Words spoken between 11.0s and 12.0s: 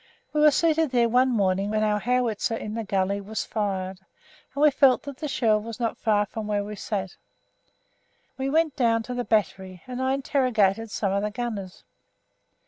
of the gunners.